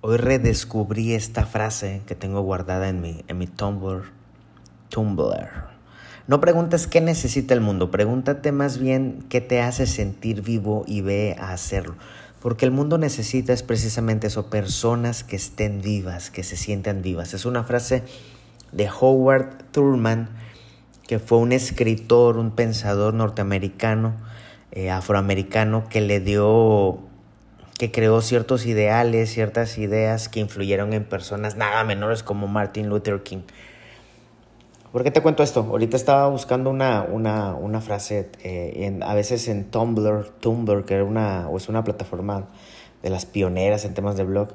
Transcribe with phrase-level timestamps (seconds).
[0.00, 4.04] Hoy redescubrí esta frase que tengo guardada en mi, en mi Tumblr.
[4.90, 5.48] Tumblr.
[6.28, 11.00] No preguntes qué necesita el mundo, pregúntate más bien qué te hace sentir vivo y
[11.00, 11.96] ve a hacerlo.
[12.40, 17.34] Porque el mundo necesita es precisamente eso, personas que estén vivas, que se sientan vivas.
[17.34, 18.04] Es una frase
[18.70, 20.28] de Howard Thurman,
[21.08, 24.14] que fue un escritor, un pensador norteamericano,
[24.70, 27.07] eh, afroamericano, que le dio
[27.78, 33.22] que creó ciertos ideales, ciertas ideas que influyeron en personas nada menores como Martin Luther
[33.22, 33.42] King.
[34.92, 35.60] ¿Por qué te cuento esto?
[35.60, 40.94] Ahorita estaba buscando una, una, una frase, eh, en, a veces en Tumblr, Tumblr, que
[40.94, 42.48] era una, o es una plataforma
[43.02, 44.48] de las pioneras en temas de blog.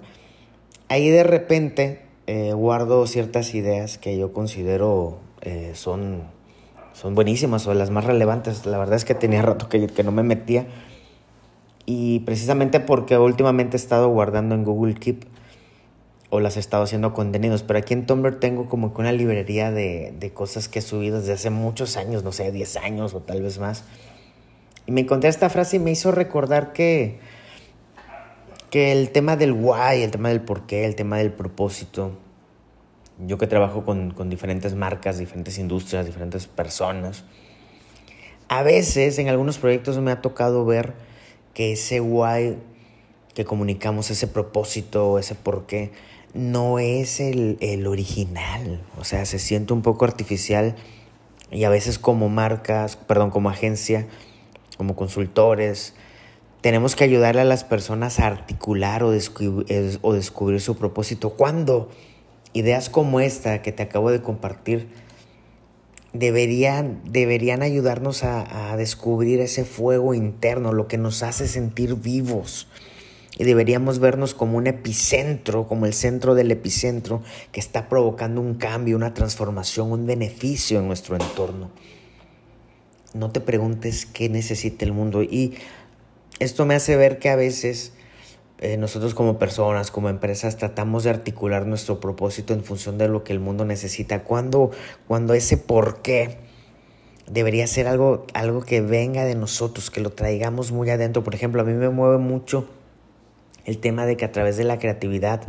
[0.89, 6.23] Ahí de repente eh, guardo ciertas ideas que yo considero eh, son,
[6.91, 8.65] son buenísimas o las más relevantes.
[8.65, 10.65] La verdad es que tenía rato que, que no me metía
[11.85, 15.25] y precisamente porque últimamente he estado guardando en Google Keep
[16.29, 19.71] o las he estado haciendo contenidos, pero aquí en Tumblr tengo como que una librería
[19.71, 23.21] de, de cosas que he subido desde hace muchos años, no sé, 10 años o
[23.21, 23.83] tal vez más.
[24.87, 27.19] Y me encontré esta frase y me hizo recordar que,
[28.71, 32.17] que el tema del why, el tema del por qué, el tema del propósito,
[33.19, 37.25] yo que trabajo con, con diferentes marcas, diferentes industrias, diferentes personas,
[38.47, 40.93] a veces en algunos proyectos me ha tocado ver
[41.53, 42.57] que ese why
[43.33, 45.91] que comunicamos, ese propósito, ese por qué,
[46.33, 48.81] no es el, el, original.
[48.99, 50.75] O sea, se siente un poco artificial
[51.51, 54.07] y a veces como marcas, perdón, como agencia,
[54.77, 55.93] como consultores,
[56.61, 61.31] tenemos que ayudarle a las personas a articular o o descubrir su propósito.
[61.31, 61.89] Cuando
[62.53, 64.87] ideas como esta que te acabo de compartir
[66.13, 72.67] deberían, deberían ayudarnos a, a, descubrir ese fuego interno, lo que nos hace sentir vivos.
[73.37, 78.53] Y deberíamos vernos como un epicentro, como el centro del epicentro que está provocando un
[78.53, 81.71] cambio, una transformación, un beneficio en nuestro entorno.
[83.15, 85.23] No te preguntes qué necesita el mundo.
[85.23, 85.55] Y
[86.39, 87.93] esto me hace ver que a veces
[88.59, 93.23] eh, nosotros como personas, como empresas, tratamos de articular nuestro propósito en función de lo
[93.23, 94.23] que el mundo necesita.
[94.23, 94.71] Cuando,
[95.07, 96.37] cuando ese por qué
[97.29, 101.23] debería ser algo, algo que venga de nosotros, que lo traigamos muy adentro.
[101.23, 102.67] Por ejemplo, a mí me mueve mucho
[103.65, 105.41] el tema de que a través de la creatividad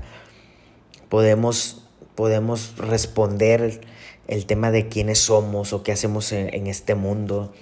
[1.09, 3.81] podemos, podemos responder
[4.27, 7.53] el, tema de quiénes somos o qué hacemos en este mundo.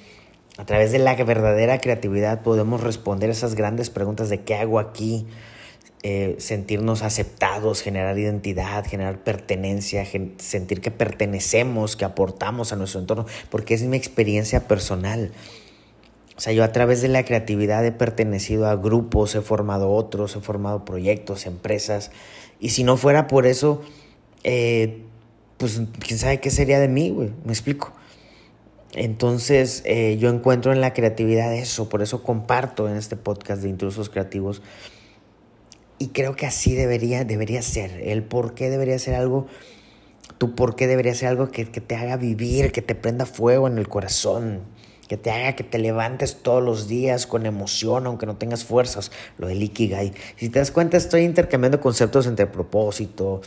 [0.59, 5.27] A través de la verdadera creatividad podemos responder esas grandes preguntas de qué hago aquí,
[6.03, 10.05] eh, sentirnos aceptados, generar identidad, generar pertenencia,
[10.39, 15.33] sentir que pertenecemos, que aportamos a nuestro entorno, porque es mi experiencia personal.
[16.37, 20.37] O sea, yo a través de la creatividad he pertenecido a grupos, he formado otros,
[20.37, 22.11] he formado proyectos, empresas,
[22.59, 23.81] y si no fuera por eso,
[24.45, 25.03] eh,
[25.57, 27.93] pues quién sabe qué sería de mí, güey, me explico.
[28.95, 33.69] Entonces eh, yo encuentro en la creatividad eso, por eso comparto en este podcast de
[33.69, 34.63] intrusos creativos.
[35.99, 38.01] Y creo que así debería, debería ser.
[38.03, 39.47] El por qué debería ser algo,
[40.39, 43.67] tu por qué debería ser algo que, que te haga vivir, que te prenda fuego
[43.67, 44.63] en el corazón,
[45.09, 49.13] que te haga que te levantes todos los días con emoción, aunque no tengas fuerzas.
[49.39, 50.13] Lo del Ikigai.
[50.37, 53.43] Si te das cuenta, estoy intercambiando conceptos entre propósito,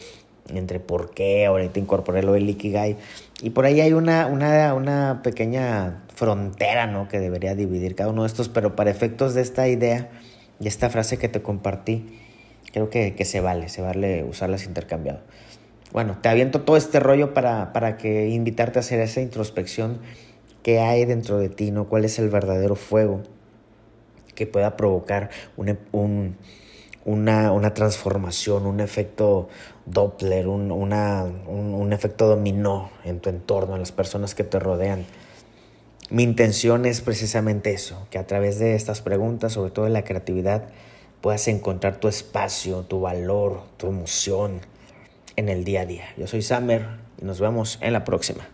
[0.50, 2.98] entre por qué, ahorita incorporé lo del Ikigai.
[3.42, 7.08] Y por ahí hay una, una, una pequeña frontera, ¿no?
[7.08, 10.10] Que debería dividir cada uno de estos, pero para efectos de esta idea,
[10.60, 12.20] de esta frase que te compartí,
[12.72, 15.20] creo que, que se vale, se vale usarlas intercambiado.
[15.92, 20.00] Bueno, te aviento todo este rollo para, para que invitarte a hacer esa introspección
[20.62, 21.88] que hay dentro de ti, ¿no?
[21.88, 23.22] ¿Cuál es el verdadero fuego
[24.34, 26.36] que pueda provocar un, un
[27.06, 29.48] una, una transformación, un efecto
[29.86, 34.60] Doppler, un, una, un, un efecto dominó en tu entorno, en las personas que te
[34.60, 35.06] rodean.
[36.10, 40.04] Mi intención es precisamente eso, que a través de estas preguntas, sobre todo de la
[40.04, 40.70] creatividad,
[41.22, 44.62] puedas encontrar tu espacio, tu valor, tu emoción
[45.35, 46.06] en el día a día.
[46.18, 46.85] Yo soy Summer
[47.22, 48.47] y nos vemos en la próxima.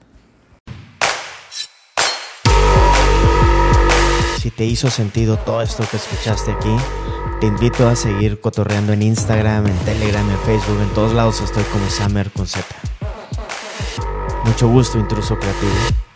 [4.39, 6.75] Si te hizo sentido todo esto que escuchaste aquí,
[7.41, 11.63] te invito a seguir cotorreando en Instagram, en Telegram, en Facebook, en todos lados estoy
[11.63, 12.63] como Summer con Z.
[14.45, 16.10] Mucho gusto, intruso creativo.